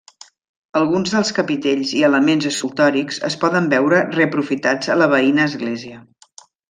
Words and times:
Alguns 0.79 1.09
dels 1.15 1.31
capitells 1.39 1.91
i 1.99 2.01
elements 2.07 2.47
escultòrics 2.51 3.21
es 3.29 3.35
poden 3.45 3.67
veure 3.75 4.01
reaprofitats 4.17 4.93
a 4.95 4.97
la 5.03 5.11
veïna 5.13 5.47
església. 5.53 6.01